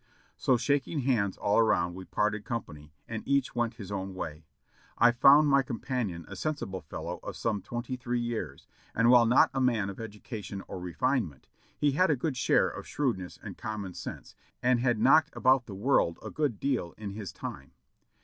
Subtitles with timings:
[0.35, 4.47] So shaking hands all around, we parted company, and each went his own way.
[4.97, 9.51] I found my companion a sensible fellow of some twenty three years, and while not
[9.53, 11.45] a man of education or refinement,
[11.77, 14.33] he had a good share of shrewdness and common sense,
[14.63, 17.73] and had knocked about the world a good deal in his time.